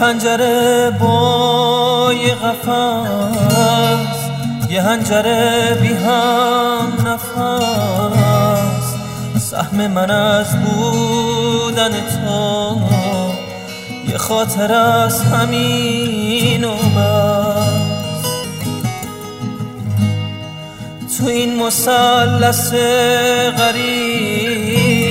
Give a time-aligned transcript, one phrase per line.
[0.00, 4.24] پنجره با یه قفص
[4.70, 8.94] یه هنجره بی هم نفس.
[9.50, 12.80] سهم من از بودن تو
[14.08, 17.94] یه خاطر از همین و بس.
[21.18, 22.72] تو این مسلس
[23.58, 25.03] غریب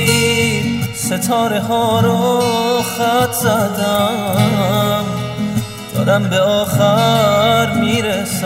[1.04, 2.42] ستاره ها رو
[2.82, 5.06] خط زدم.
[5.96, 8.46] دارم به آخر می‌رسم.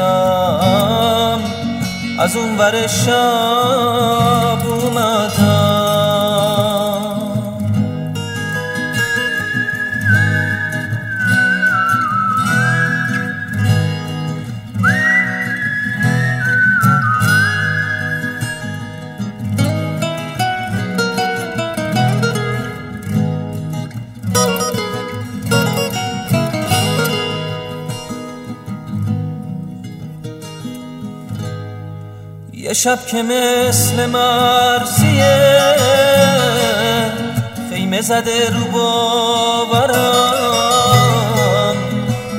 [2.19, 5.76] از اون ور شب اومدم.
[32.67, 35.75] یه شب که مثل مرسیه
[37.69, 40.15] خیمه زده رو باورم.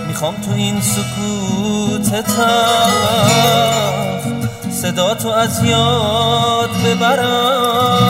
[0.09, 2.39] می‌خوام تو این سکوت تف
[4.83, 8.09] صدا تو از یاد ببرم.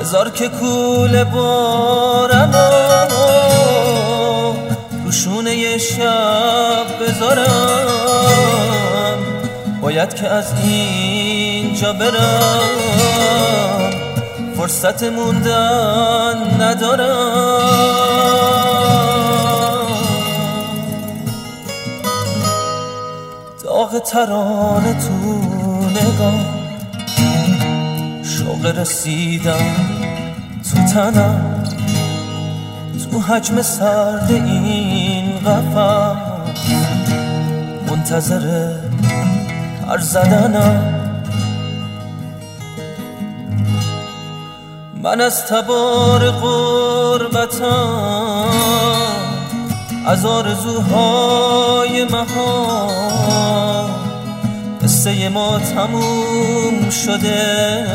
[0.00, 2.81] بذار که کول بارم
[5.52, 7.98] یه شب بذارم.
[9.82, 12.60] باید که از اینجا برم.
[14.56, 17.92] فرصت موندن ندارم.
[23.64, 25.14] داغ ترانه تو
[25.90, 26.40] نگاه.
[28.22, 29.76] شوق رسیدم
[30.70, 31.64] تو تنم.
[33.12, 35.11] تو حجم سرد این
[35.46, 36.16] قفص
[37.90, 38.72] منتظر
[39.88, 41.02] حرف زدنم
[45.02, 47.72] من از تبار قربتم
[50.06, 52.88] از آرزوهای مها.
[54.82, 57.86] قصه ما تموم شده.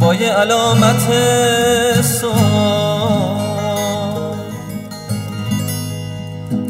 [0.00, 1.12] با یه علامت
[2.02, 2.83] سوال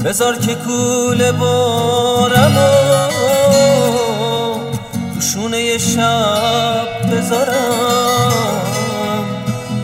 [0.04, 2.56] بذار که کول بارم
[5.16, 8.32] و شونه شب بذارم.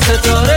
[0.00, 0.55] se torna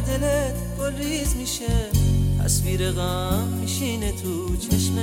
[0.00, 1.90] دلت گل ریز میشه.
[2.44, 4.96] تصویر غم میشینه تو چشم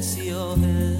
[0.00, 0.96] سیاهه.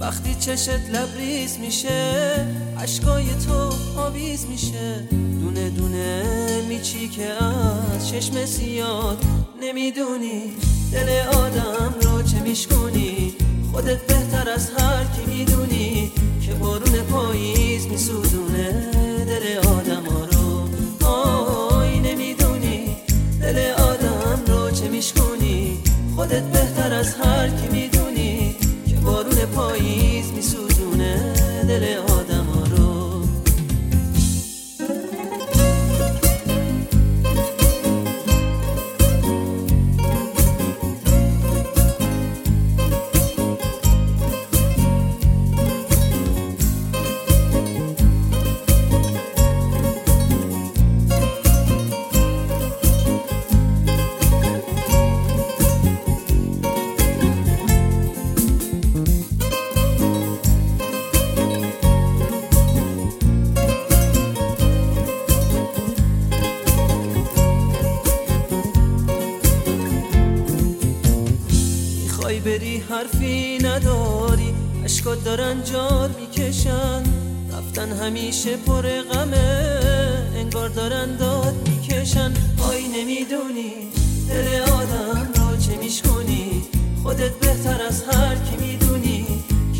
[0.00, 2.46] وقتی چشت لبریز میشه
[2.78, 5.08] عشقای تو آویز میشه.
[5.40, 6.22] دونه دونه
[6.68, 9.24] میچی که از چشم سیاد
[9.62, 10.42] نمی‌دونی
[10.92, 11.08] دل
[11.38, 13.34] آدم رو چه میشکنی
[13.72, 16.12] خودت بهتر از هر کی می‌دونی
[16.46, 18.79] که بارون پاییز میسوزونه.
[26.30, 27.99] خودت بهتر از هر کی می‌دونی.
[72.60, 74.54] بری حرفی نداری.
[74.84, 77.02] اشکات دارن جار می‌کشن.
[77.52, 79.78] رفتن همیشه پر غمه.
[80.36, 82.32] انگار دارن داد می‌کشن.
[82.70, 83.72] آی نمی‌دونی
[84.28, 86.62] دل آدم رو چه میشکنی
[87.02, 89.26] خودت بهتر از هر کی می‌دونی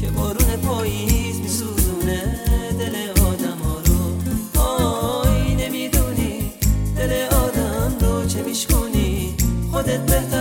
[0.01, 2.41] که بارون پاییز میسوزونه
[2.79, 4.61] دل آدم ها رو.
[4.61, 6.53] آی نمی‌دونی
[6.97, 9.35] دل آدم رو چه میشکنی
[9.73, 10.40] خودت بهتر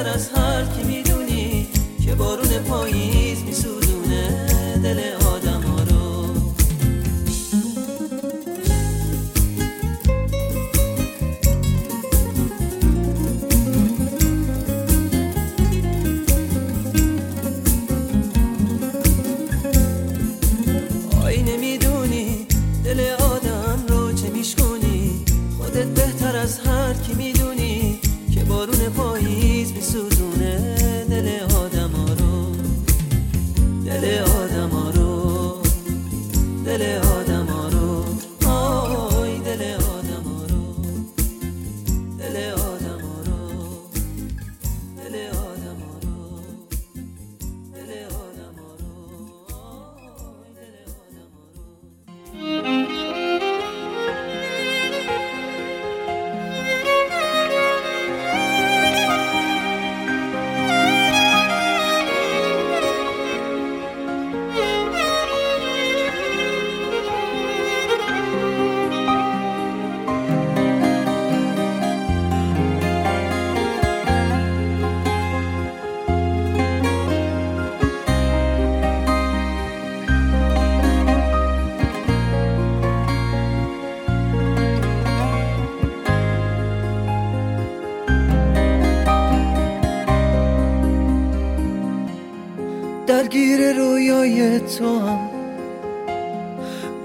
[94.79, 95.29] تو هم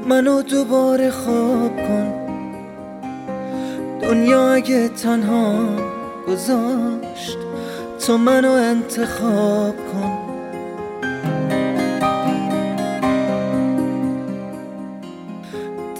[0.08, 2.12] منو دوباره خواب کن.
[4.02, 5.66] دنیا اگه تنها
[6.28, 7.38] گذاشت.
[8.06, 10.18] تو منو انتخاب کن.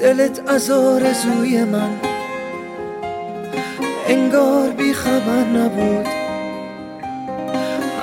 [0.01, 1.91] دلت از آرزوی من.
[4.09, 6.07] انگار بی خبر نبود.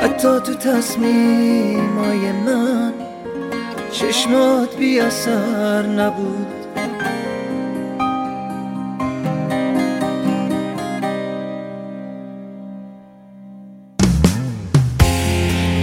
[0.01, 3.00] حتی تو تصمیمای من.
[4.01, 6.47] چشمات بی اثر نبود.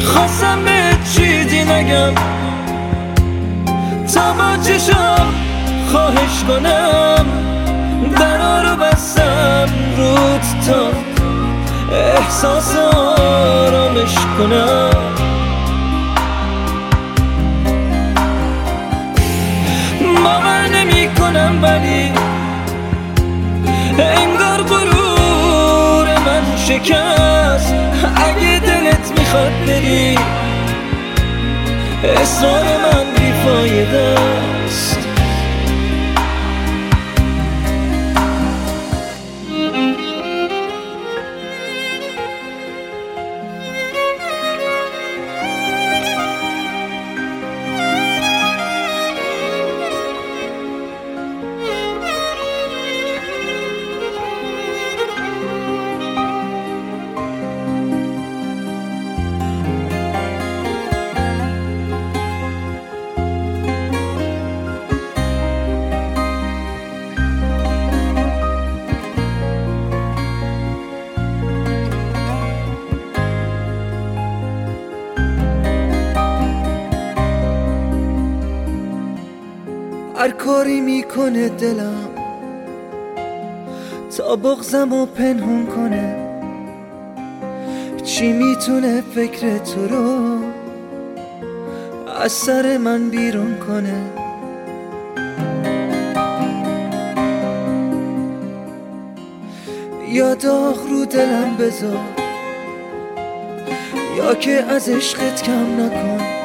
[0.05, 2.15] خواستم به چیزی نگم.
[4.63, 5.33] چشم
[5.93, 7.27] خواهش کنم.
[8.19, 10.91] درا رو بستم رود تا
[11.97, 15.08] احساس آرامش کنم.
[21.63, 22.13] ولی
[23.99, 27.75] انگار غرور من شکست.
[28.17, 30.19] اگه دلت می‌خواد بری
[32.23, 34.15] اصرار من بیفایده.
[80.49, 82.09] کاری می‌کنه دلم.
[84.17, 86.17] تا بغزم و پنهون کنه.
[88.05, 90.39] چی می‌تونه فکر تو رو
[92.23, 94.03] از سر من بیرون کنه؟
[100.09, 102.05] یا داغ رو دلم بذار
[104.17, 106.38] یا که از عشقت کم نکن.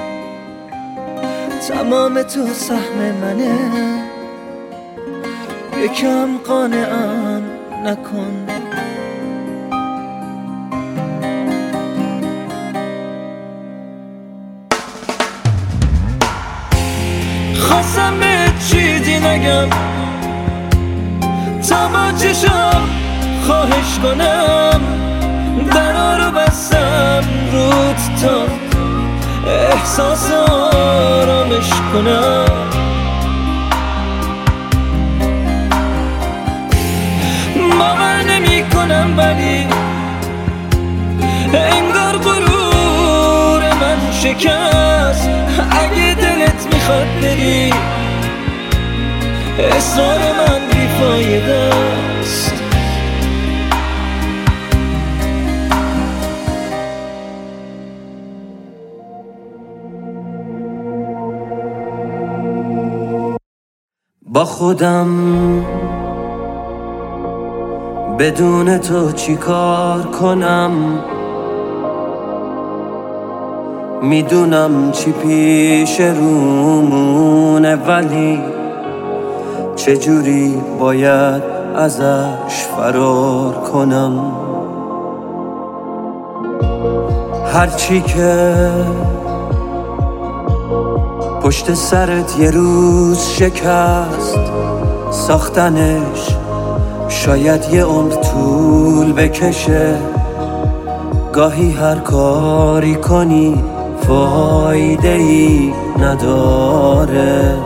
[1.84, 3.60] تمام تو سهم منه.
[5.84, 7.42] یکم قانعم
[7.86, 8.48] نکن.
[17.60, 19.70] خواستم به چیزی نگم.
[22.18, 22.82] چشم
[23.48, 24.82] خواهش کنم.
[25.74, 28.48] درا رو بستم رود تا
[29.52, 30.32] احساس
[31.54, 32.46] آرامش کنم
[37.80, 39.68] باور نمی کنم ولی
[41.54, 45.30] انگار غرور من شکست.
[45.72, 47.74] اگه دلت می‌خواد بری
[49.78, 50.63] اصرار من
[64.44, 65.08] خودم.
[68.20, 70.72] بدون تو چی کار کنم؟
[74.02, 78.40] می‌دونم چی پیش رومونه ولی
[79.76, 81.44] چجوری باید
[81.76, 84.32] ازش فرار کنم؟
[87.54, 88.56] هرچی که
[91.44, 94.40] پشت سرت یه روز شکست
[95.12, 96.38] ساختنش
[97.10, 99.96] شاید یه عمر طول بکشه.
[101.34, 103.64] گاهی هر کاری کنی
[104.08, 107.58] فایده ای نداره.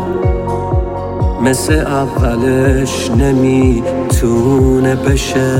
[1.41, 5.57] مثل اولش نمی‌تونه بشه.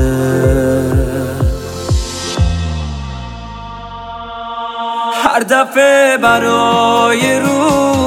[5.24, 8.07] هر دفعه برای رو به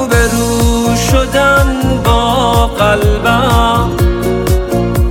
[1.11, 3.89] شدن با قلبم.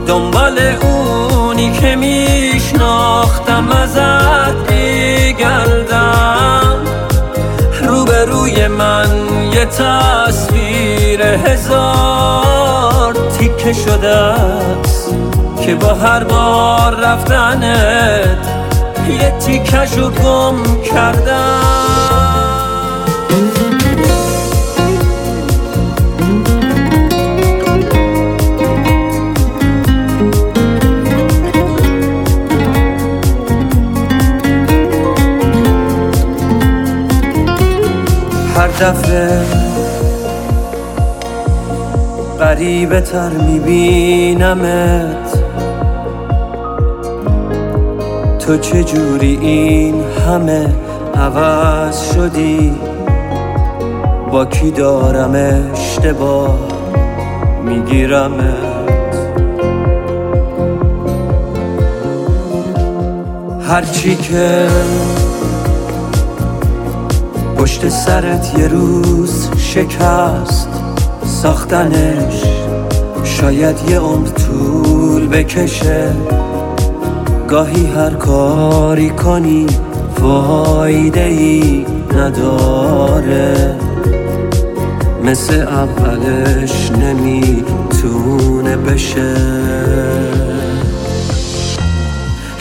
[0.06, 6.76] دنبال اونی که میشناختم ازت میگردم.
[7.82, 9.08] روبروی من
[9.52, 15.14] یه تصویر هزار تیکه شده است
[15.64, 18.48] که با هر بار رفتنت
[19.08, 21.59] یه تیکشو گم کردم.
[42.60, 45.38] غریبه تر میبینمت.
[48.38, 50.74] تو چجوری این همه
[51.14, 52.72] عوض شدی؟
[54.32, 56.58] با کی دارم اشتباه
[57.64, 58.54] میگیرمت؟
[63.68, 64.66] هرچی که
[67.56, 70.79] پشت سرت یه روز شکست
[71.42, 72.42] ساختنش
[73.24, 76.12] شاید یه عمر طول بکشه.
[77.48, 79.66] گاهی هر کاری کنی
[80.20, 83.74] فایده ای نداره.
[85.24, 89.34] مثل اولش نمی‌تونه بشه.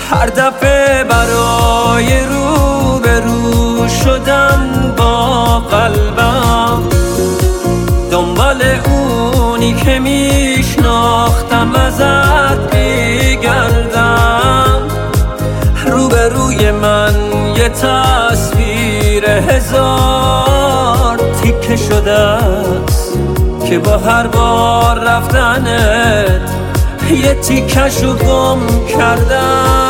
[0.10, 6.49] هر دفعه برای رو به رو شدن با قلبم
[8.12, 14.82] دنبال اونی که میشناختم ازت میگردم.
[15.86, 17.14] روبروی من
[17.56, 23.20] یه تصویر هزار تیکه شده است
[23.70, 26.50] که با هر بار رفتنت
[27.12, 29.89] یه تیکشو گم کردم.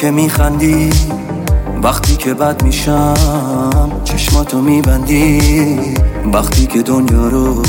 [0.00, 0.90] که میخندی
[1.82, 3.14] وقتی که بد میشم
[4.04, 5.94] چشماتو میبندی.
[6.32, 7.62] وقتی که دنیا رو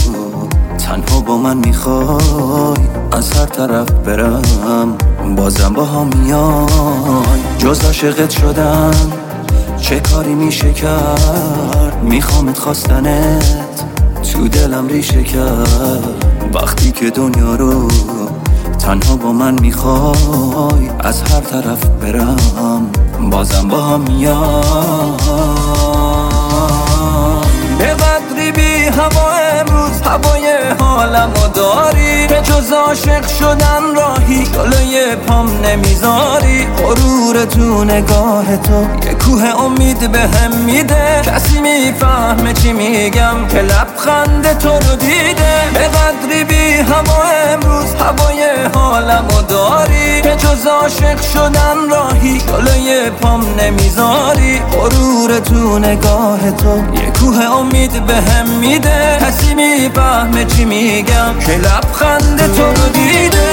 [0.77, 2.77] تنها با من می‌خوای
[3.11, 4.97] از هر طرف برم
[5.35, 7.39] بازم با هم میای.
[7.57, 8.91] جز عاشقت شدم
[9.77, 13.83] چه کاری میشه کرد؟ میخوامت خواستنت
[14.33, 16.25] تو دلم ریشه کرد.
[16.53, 17.87] وقتی که دنیا رو
[18.89, 22.91] تنها با من می‌خوای از هر طرف برم
[23.31, 24.29] بازم با هم قدری
[28.51, 36.67] بی هوا امروز هوای حالم و داری؟ به جز عاشق شدن راهی جلوی پام نمی‌ذاری.
[36.77, 41.21] غرور تو نگاه تو یه کوه امید به هم میده.
[41.25, 45.61] کسی می‌فهمه چی میگم که لبخند تو رو دیده.
[45.73, 48.43] به قدری بی هوا امروز هوای
[48.75, 50.21] حالم و داری.
[50.21, 54.59] به جز عاشق شدن راهی جلوی پام نمی‌ذاری.
[54.59, 59.17] غرور تو نگاه تو یه کوه امید به هم میده.
[59.21, 61.39] کسی می‌فهمه چی میگم.
[61.45, 63.49] که لبخند تو رو دیده.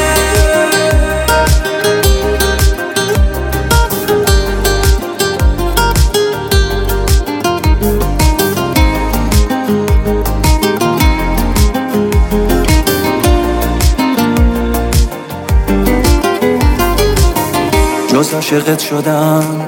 [18.08, 19.66] جز عاشقت شدم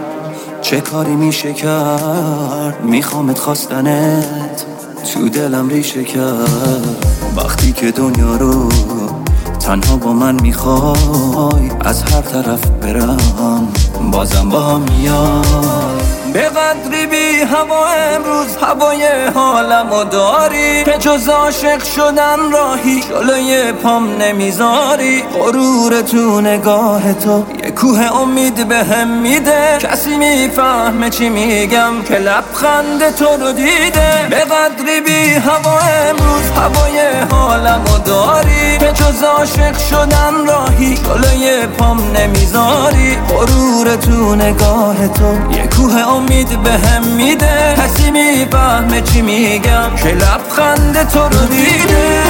[0.60, 4.77] چه کاری میشه کرد؟ میخوامت خواستنت.
[5.04, 7.06] تو دلم ریشه کرد.
[7.36, 8.68] وقتی که دنیا رو
[9.60, 13.68] تنها با من می‌خوای از هر طرف برم.
[14.12, 15.42] بازم با هم میای
[16.32, 23.72] به قدری بی هوا امروز هوای حالم و داری که جز عاشق شدن راهی جلوی
[23.72, 25.22] پام نمی‌ذاری.
[25.22, 27.44] غرور تو نگاه تو
[27.80, 29.78] کوه امید به هم میده.
[29.78, 34.26] کسی می‌فهمه چی میگم که لبخند تو رو دیده.
[34.30, 38.78] به قدری بی هوا امروز هوای حالم و داری.
[38.78, 43.16] که جز عاشق شدن راهی جلوی پام نمی‌ذاری.
[43.28, 47.74] غرور تو نگاه تو یه کوه امید به هم میده.
[47.76, 52.22] کسی می‌فهمه چی میگم که لبخند تو رو دیده.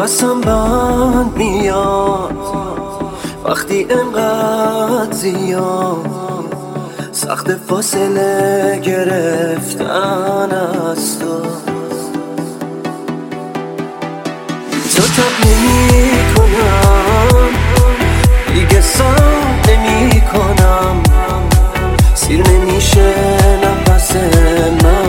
[0.00, 2.36] نفسم بند میاد.
[3.44, 6.06] وقتی انقدر زیاد
[7.12, 10.50] سخت فاصله گرفتن
[10.90, 11.40] از تو.
[14.96, 17.48] تو تب نمی کنم
[18.54, 19.04] دیگه سم
[19.68, 21.02] نمی کنم
[22.14, 23.14] سیر نمیشه
[23.64, 24.16] نفس
[24.84, 24.99] من.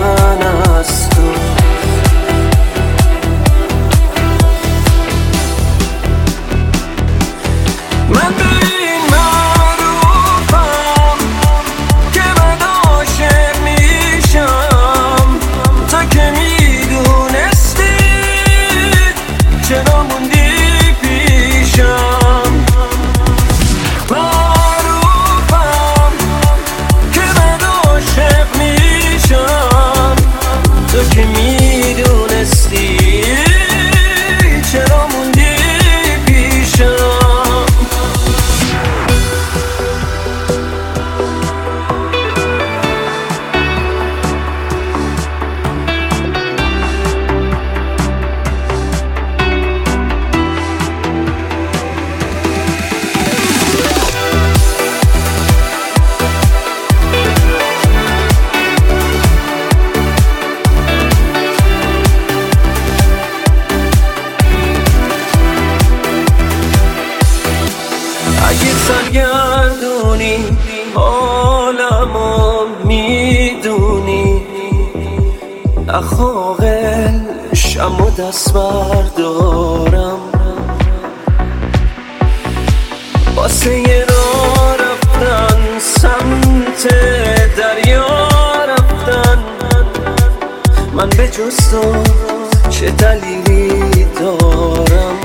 [75.92, 77.20] نخواقل
[77.54, 80.20] شم و دست بردارم.
[83.36, 86.88] واسه یه راه رفتن سمت
[87.58, 88.18] دریا
[88.66, 89.38] رفتن.
[90.94, 91.76] من به جز
[92.70, 95.16] چه دلیلی دارم؟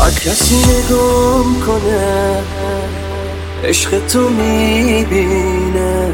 [0.00, 2.42] هر کسی نگم کنه
[3.64, 6.12] عشق تو می‌بینه.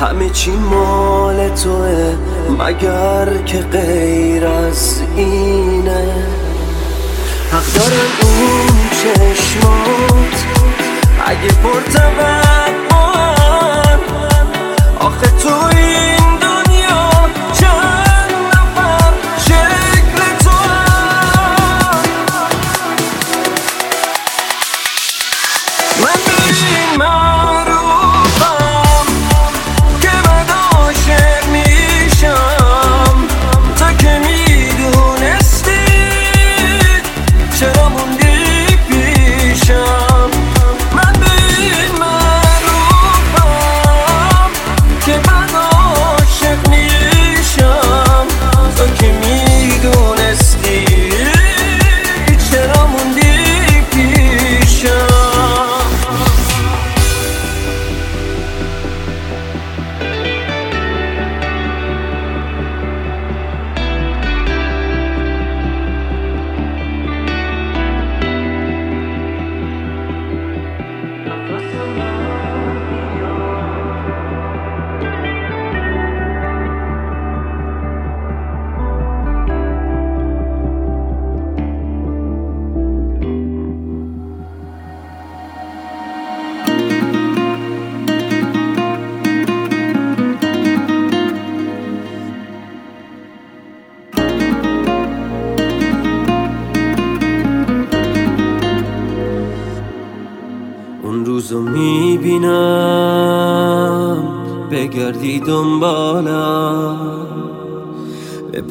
[0.00, 2.14] همه چی مال توه
[2.58, 6.06] مگر که غیر از اینه.
[7.52, 10.44] حق دارن اون چشمات
[11.26, 12.44] اگه پرتوقع
[14.98, 15.48] آخه تو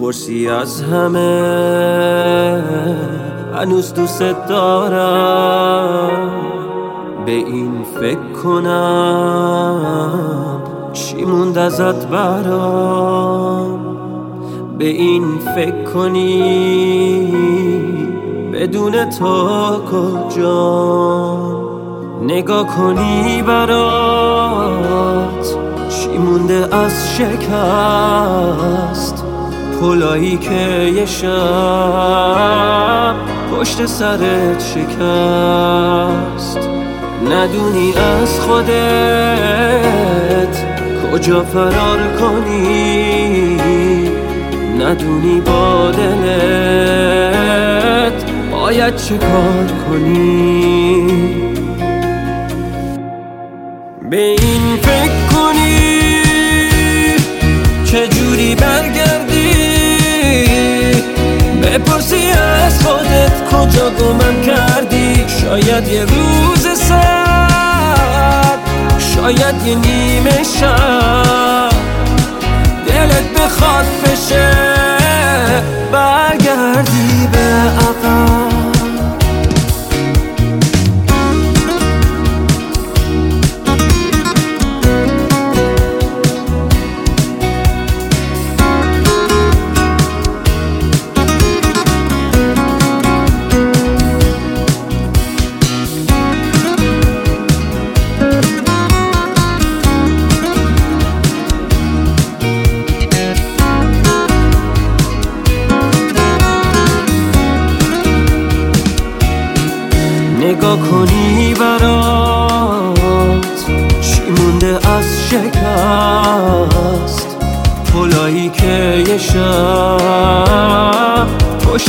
[0.04, 2.64] بپرسی از همه.
[3.56, 6.32] هنوز دوست دارم.
[7.26, 9.80] به این فکر کنم.
[10.94, 13.80] چی موند ازت برام؟
[14.78, 17.34] به این فکر کنی.
[18.54, 19.48] بدون تو
[19.92, 21.38] کجا؟
[22.22, 25.58] نگاه کنی برات.
[25.90, 29.13] چی مونده از شکست؟
[29.84, 31.26] پلایی که یه شب
[33.52, 36.60] پشت سرت شکست.
[37.30, 38.74] ندونی از خودت
[41.12, 43.58] کجا فرار کنی.
[44.80, 47.14] ندونی با دلت
[48.52, 51.08] باید چه کار کنی.
[54.10, 55.94] به این فکر کنی
[57.86, 59.03] چجوری برگردی؟
[61.74, 62.32] بپرسی
[62.66, 68.58] از خودت کجا گمم کردی؟ شاید یه روز سر
[69.16, 71.70] شاید یه نیمه شب.
[72.88, 74.52] دلت بخواد بشه
[75.92, 78.53] برگردی به عقب.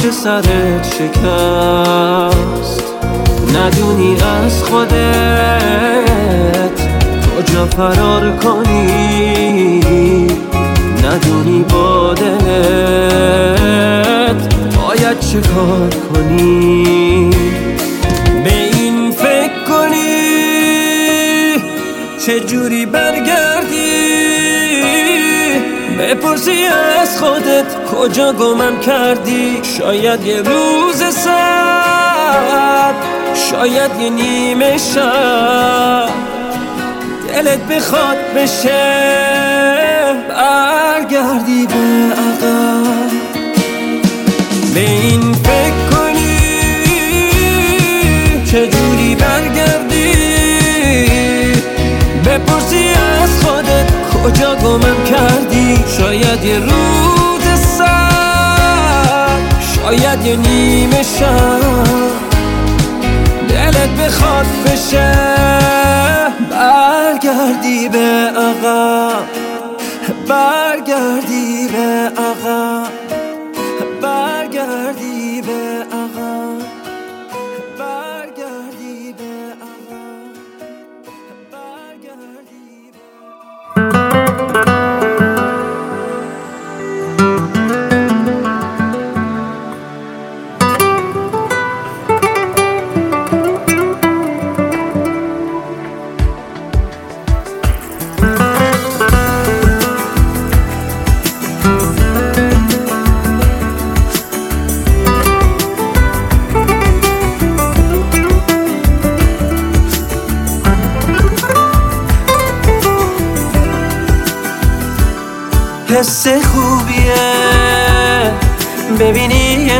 [0.05, 2.85] پشت سرت شکست؟
[3.55, 4.91] ندونی از خودت
[7.37, 9.81] کجا فرار کنی؟
[11.05, 12.95] ندونی با دلت
[14.77, 17.31] باید چه کار کنی؟
[18.45, 20.35] به این فکر کنی
[22.27, 22.87] چجوری
[26.25, 26.64] می‌پرسی
[27.01, 27.85] از خودت.
[27.91, 32.95] کجا گمم کردی؟ شاید یه روز سب
[33.51, 36.09] شاید یه نیمه شب.
[37.29, 38.85] دلت بخواد بشه
[40.29, 43.11] برگردی به عقب.
[44.75, 46.39] به این فکر کنی
[48.45, 50.14] چجوری برگردی؟
[52.27, 52.89] بپرسی
[53.22, 53.93] از خودت
[54.25, 54.94] کجا گمم
[56.05, 61.61] شاید یه رود سر شاید یه نیمه شب.
[63.49, 65.13] دلت بخواد بشه
[66.51, 69.25] برگردی به عقب.
[70.29, 72.13] برگردی به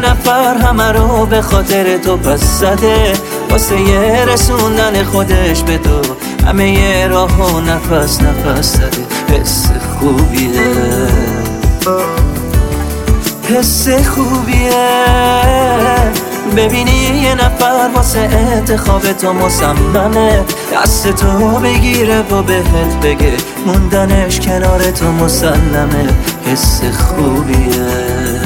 [0.07, 3.13] نفر همه رو به خاطر تو پس زده.
[3.51, 6.01] واسه یه رسوندن خودش به تو
[6.47, 9.37] همه یه راه و نفس نفس زده.
[9.41, 9.67] حس
[10.01, 10.51] خوبیه.
[13.49, 14.71] حس خوبیه.
[16.57, 20.45] ببینی یه نفر واسه انتخاب تو مصممه.
[20.75, 23.33] دست تو بگیره و بهت بگه
[23.67, 26.09] موندنش کنار تو مسلمه
[26.47, 28.44] حس خوبیه.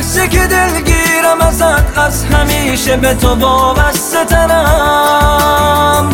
[0.00, 6.10] لحظه که دلگیرم ازت از همیشه به تو وابسته ترم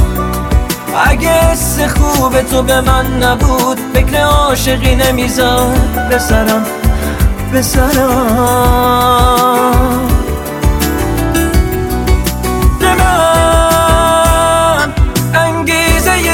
[1.06, 6.08] اگه حس خوب تو به من نبود فکر عاشقی نمی‌زد.
[6.10, 6.66] به سرم
[7.52, 7.88] به سرم
[12.80, 13.26] به من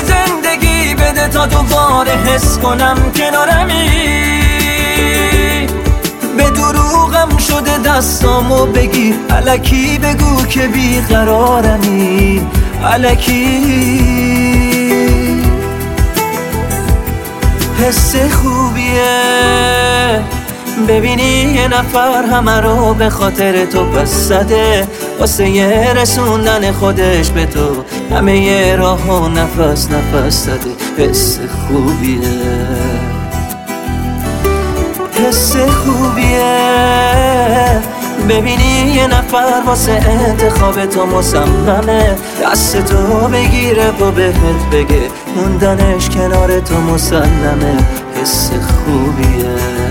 [0.04, 4.21] زندگی بده تا دوباره حس کنم کنارمی.
[7.52, 12.42] شده دستامو بگی علکی بگو که بیقرارمی.
[12.84, 13.58] علکی.
[17.78, 20.20] حس خوبیه.
[20.88, 24.86] ببینی یه نفر همه رو به خاطر تو پس زده
[25.20, 27.84] واسه یه رسوندن خودش به تو.
[28.16, 30.70] همه یه راه و نفس نفس زده.
[30.98, 31.38] حس
[31.68, 33.21] خوبیه.
[35.32, 36.52] حس خوبیه.
[38.28, 42.16] ببینی یه نفر واسه انتخاب تو مصممه.
[42.42, 47.76] دست تو بگیره و بهت بگه موندنش کنار تو مسلمه
[48.22, 49.81] حس خوبیه.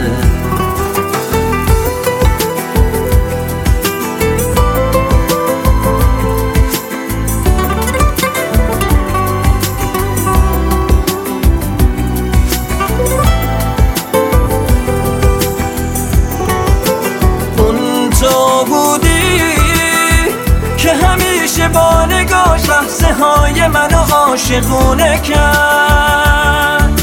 [21.52, 27.02] همیشه با نگاش لحظه های منو عاشقونه کرد.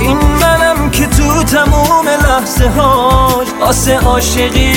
[0.00, 4.72] این منم که تو تموم لحظه هاش واسه عاشقی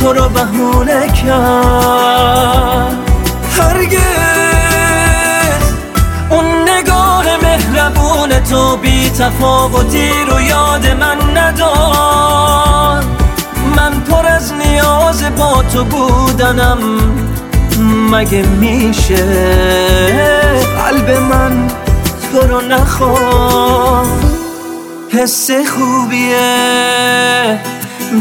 [0.00, 2.96] تو رو بهونه کرد.
[3.58, 3.98] هرگز
[6.30, 13.04] اون نگاه مهربون تو بی تفاوتی رو یاد من ندار.
[13.88, 16.78] من پر از نیاز با تو بودنم.
[18.10, 19.24] مگه میشه
[20.78, 21.68] قلب من
[22.32, 24.06] تو رو نخواد
[25.08, 27.60] حس خوبیه.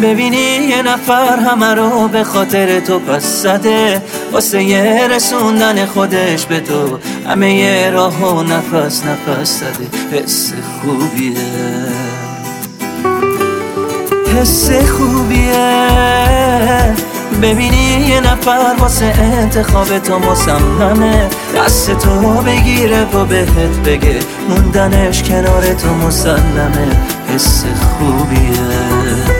[0.03, 4.01] ببینی یه نفر همه رو به خاطر تو پس زده.
[4.31, 6.99] واسه یه رسوندن خودش به تو
[7.29, 10.17] همه یه راه و نفس نفس زده.
[10.17, 12.06] حس خوبیه.
[14.41, 15.77] حس خوبیه.
[17.41, 21.29] ببینی یه نفر واسه انتخاب تو مصممه.
[21.55, 24.19] دست تو بگیره و بهت بگه
[24.49, 26.87] موندنش کنار تو مسلمه
[27.35, 27.65] حس
[27.99, 29.36] خوبیه.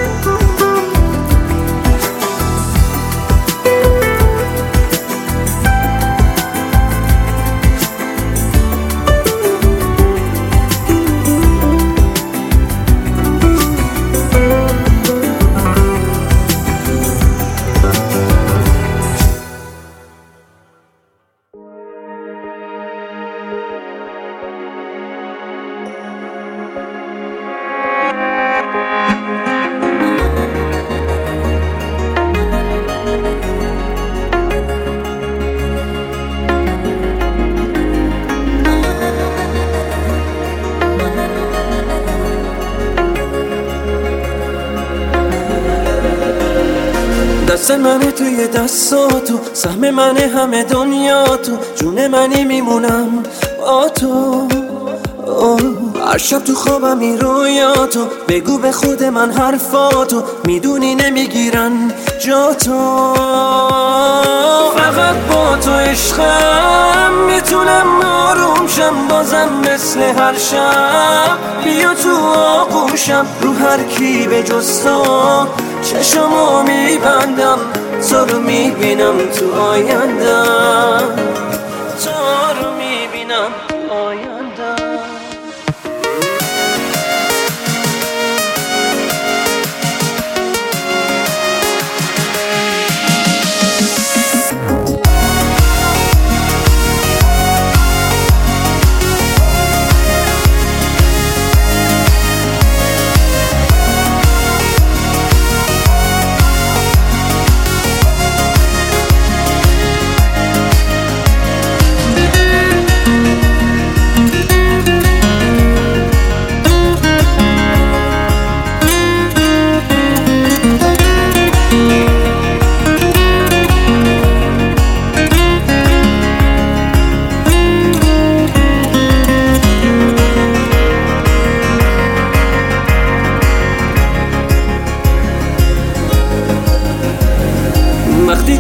[47.87, 49.39] منه توی دستاتو.
[49.53, 53.23] سهم منه همه دنیا تو جون منی میمونم
[53.59, 54.47] با تو.
[56.11, 58.05] هر شب تو خوابم این رویاتو.
[58.27, 60.23] بگو به خود من حرفاتو.
[60.43, 61.91] می‌دونی نمی‌گیرن
[62.25, 63.13] جا تو.
[64.75, 67.13] فقط با تو عشقم.
[67.27, 69.07] می‌تونم آروم شم.
[69.09, 71.37] بازم مثل هر شب.
[71.63, 73.25] بیا تو آغوشم.
[73.41, 75.03] رو هر کی به جز تو.
[75.81, 77.59] چشمو میبندم.
[78.01, 81.26] تو رو می‌بینم تو آیندم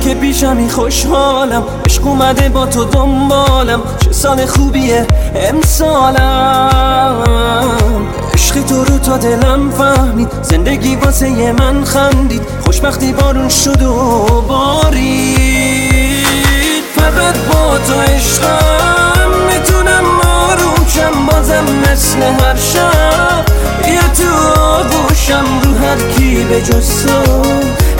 [0.07, 1.63] که پیشمی خوشحالم.
[1.85, 3.81] عشق اومده با تو دنبالم.
[3.99, 7.23] چه سال خوبیه امسالم.
[8.33, 10.27] عشق تو رو تا دلم فهمید.
[10.41, 12.41] زندگی واسه من خندید.
[12.65, 16.25] خوشبختی بارون شد و بارید.
[16.95, 19.29] فقط با تو عشقم.
[19.47, 20.85] می‌تونم آروم
[21.31, 23.45] بازم مثل هر شب.
[23.87, 26.61] یه تو آغوشم رو هر کی به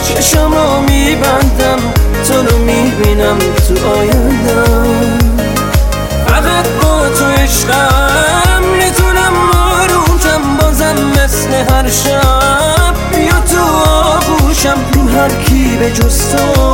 [0.08, 1.80] چشمو میبندم
[2.28, 3.38] تو رو می‌بینم
[3.68, 5.18] تو آیندم
[6.28, 12.93] فقط با تو عشقم می‌تونم آرومشم بازم مثل هر شب.
[13.12, 16.74] بیا تو آغوشم رو هر کی به جز تو.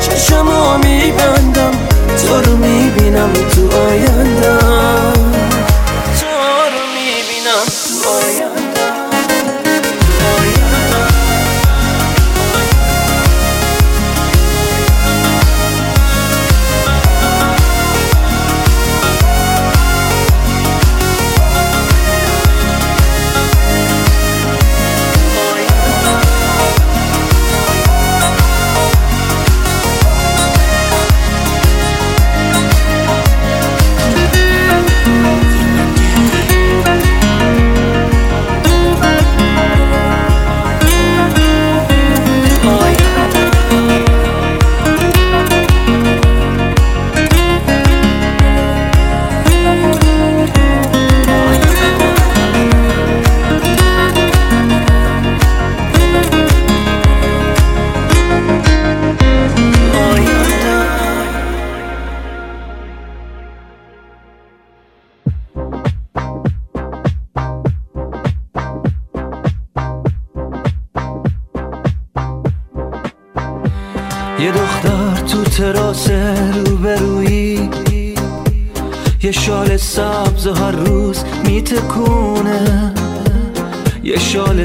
[0.00, 1.70] چشمو میبندم
[2.22, 5.21] تو رو می‌بینم تو آیندم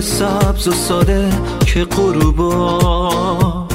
[0.02, 1.30] سبز و ساده
[1.66, 3.68] که غروبا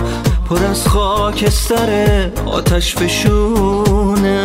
[0.49, 4.45] پر از خاکستر آتش فشونه.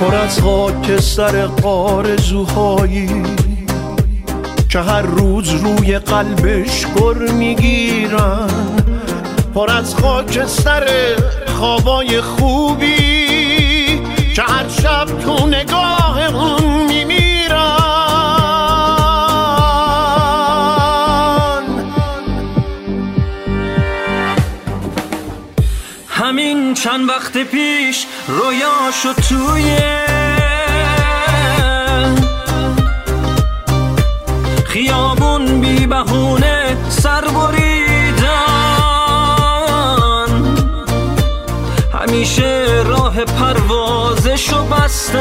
[0.00, 3.22] پر از خاکستر آرزوهایی
[4.68, 8.48] که هر روز روی قلبش گر می‌گیرن.
[9.54, 10.86] پر از خاکستر
[11.58, 13.03] خوابای خوبی
[14.84, 17.54] شب تو نگاه اون میمیرن.
[26.08, 29.78] همین چند وقت پیش رویاشو توی
[34.66, 37.73] خیابون بی بهونه سر بریدن
[42.24, 45.20] همیشه راه پروازشو بستن.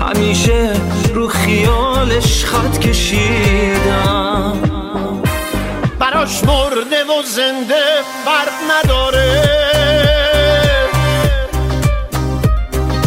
[0.00, 0.72] همیشه
[1.14, 4.52] رو خیالش خط کشیدن.
[5.98, 7.84] براش مرده و زنده
[8.24, 9.44] فرق نداره.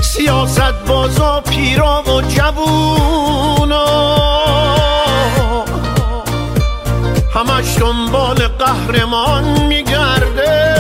[0.02, 3.63] سیاست بازا پیرا و جوونا
[7.84, 10.76] دنبال قهرمان میگرده.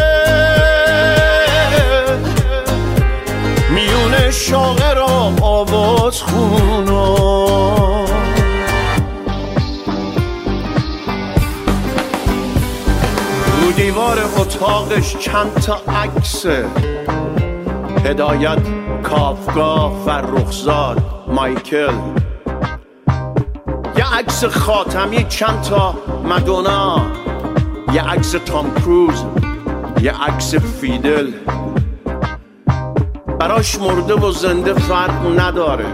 [3.70, 7.16] میون شاغر را آواز خونا
[13.62, 16.46] رو دیوار اتاقش چند تا عکس
[18.06, 18.60] هدایت
[19.04, 21.94] کافگاه فرخزاد مایکل.
[21.94, 22.23] یه
[24.14, 25.94] عکس خاتمی چند تا
[26.24, 27.02] مدونا.
[27.94, 29.24] یه عکس تام کروز
[30.02, 31.32] یه عکس فیدل.
[33.40, 35.86] براش مرده و زنده فرق نداره.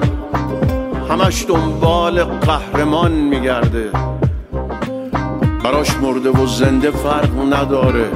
[1.09, 3.89] همش دنبال قهرمان میگرده.
[5.63, 8.11] براش مرده و زنده فرق نداره.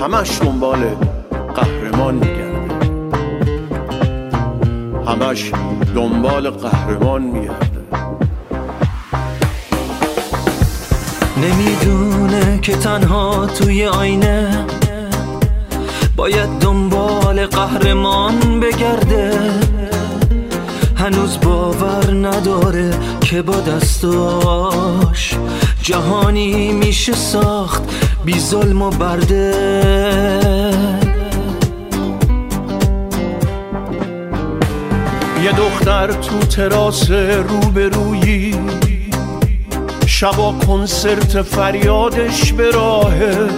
[0.00, 0.78] همش دنبال
[1.54, 2.74] قهرمان میگرده.
[5.06, 5.52] همش
[5.94, 7.77] دنبال قهرمان میگرده.
[11.42, 14.66] نمی‌دونه که تنها توی آینه
[16.16, 19.40] باید دنبال قهرمان بگرده.
[20.96, 25.34] هنوز باور نداره که با دستاش
[25.82, 27.82] جهانی میشه ساخت
[28.24, 29.54] بی ظلم و برده.
[35.44, 38.54] یه دختر تو تراس روبرویی
[40.20, 43.48] شبا کنسرت فریادش به راهه.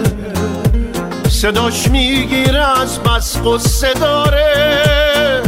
[1.29, 5.41] صداش می‌گیره از بس قصه داره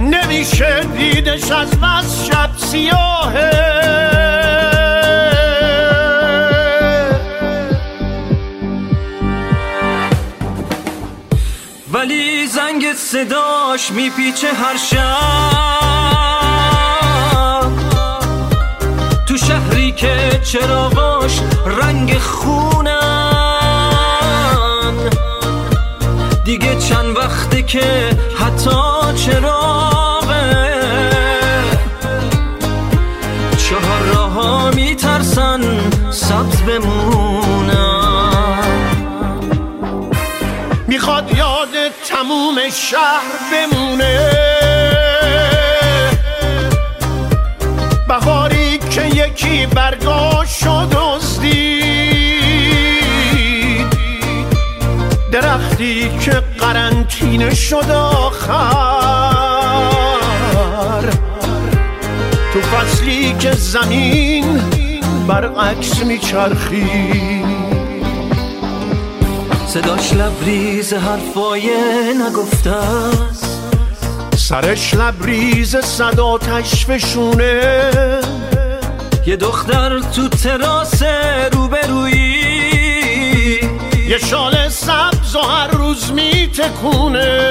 [0.00, 3.50] نمیشه دیدش از بس شب سیاهه.
[11.92, 16.27] ولی زنگ صداش میپیچه هر شب.
[19.98, 22.98] که چراغاش رنگ خونن.
[26.44, 28.70] دیگه چند وقته که حتی
[29.16, 30.74] چراغه
[33.68, 35.60] چهار راه میترسن
[36.10, 37.74] سبز بمونن.
[40.86, 41.68] می‌خواد یاد
[42.08, 44.47] تموم شهر بمونه.
[48.20, 51.48] بهاری که یکی برگاشو دزدید
[55.32, 58.48] درختی که قرنطینه شد آخر.
[62.52, 64.60] تو فصلی که زمین
[65.28, 67.48] برعکس میچرخید
[69.66, 71.70] صداش لبریز حرفای
[72.26, 73.47] نگفته است.
[74.48, 77.90] سرش لبریز صدا تشفشونه
[79.26, 81.02] یه دختر تو تراس
[81.52, 82.80] روبرویی.
[84.08, 87.50] یه شال سبز و هر روز میتکونه.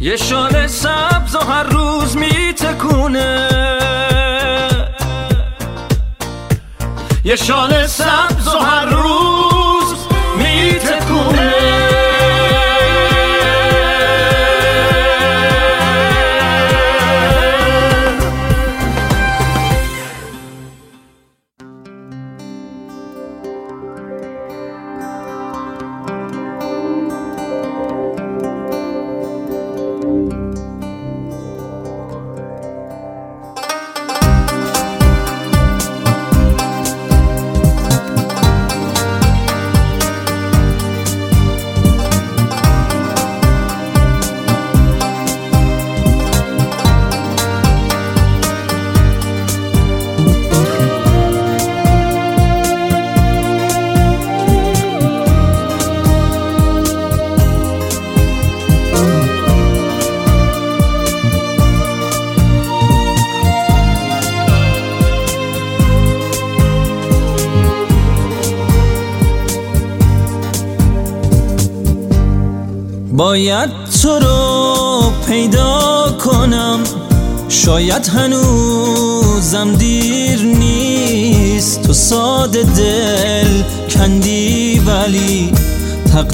[0.00, 3.48] یه شال سبز و هر روز میتکونه.
[7.24, 9.55] یه شال سبز و هر روز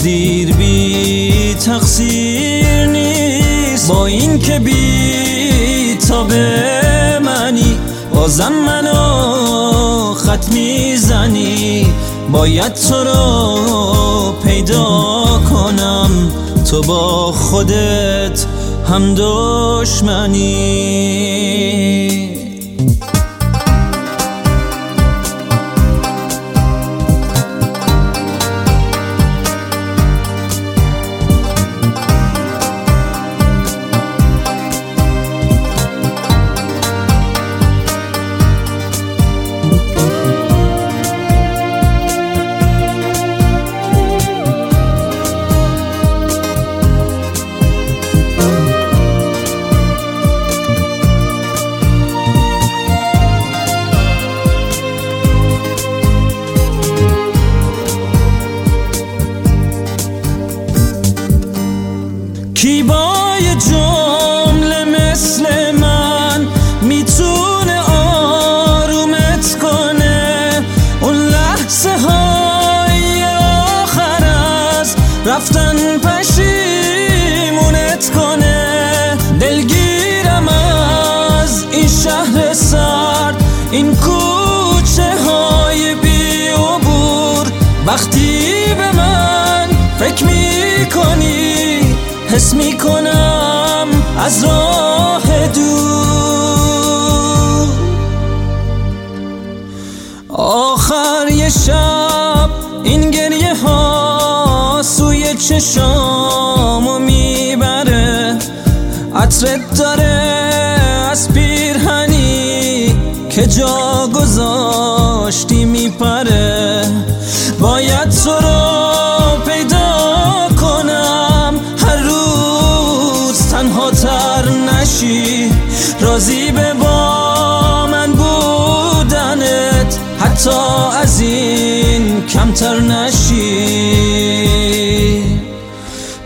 [0.02, 3.88] تقدیر بی تقصیر نیست.
[3.88, 7.76] با این که بی تا به منی
[8.14, 11.86] بازم منو خط می‌زنی.
[12.32, 16.10] باید تو رو پیدا کنم.
[16.70, 18.46] تو با خودت
[18.90, 20.52] هم دشمنی.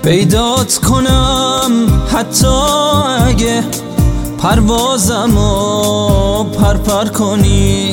[0.07, 1.71] پیدات کنم
[2.13, 2.47] حتی
[3.27, 3.65] اگه
[4.39, 7.93] پروازم و پرپر کنی.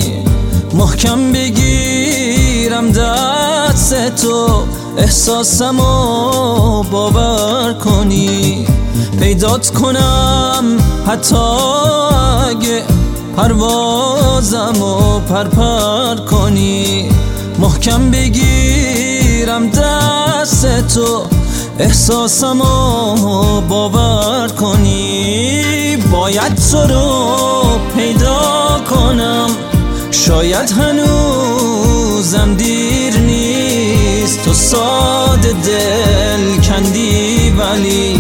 [0.73, 4.63] محکم بگیرم دست تو
[4.97, 8.67] احساسم و باور کنی.
[9.19, 11.35] پیدات کنم حتی
[12.49, 12.83] اگه
[13.37, 17.09] پروازم و پرپر کنی.
[17.59, 21.23] محکم بگیرم دست تو
[21.79, 22.59] احساسم
[23.69, 25.97] باور کنی.
[26.11, 29.49] باید تو رو پیدا کنم.
[30.11, 34.43] شاید هنوزم دیر نیست.
[34.45, 38.19] تو ساده دل کندی ولی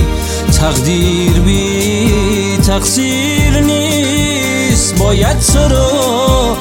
[0.59, 4.97] تقدیر بی تقصیر نیست.
[4.97, 6.55] باید تو رو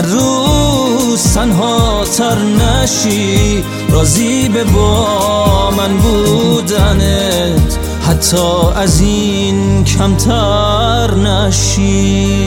[0.00, 7.78] هر روز تنها تر نشی راضی به با من بودنت
[8.08, 12.40] حتی از این کمتر نشی.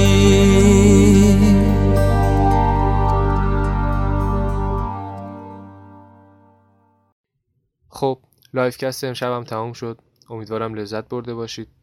[7.90, 8.20] خب
[8.54, 10.00] live cast امشبم تمام شد.
[10.30, 11.83] امیدوارم لذت برده باشید.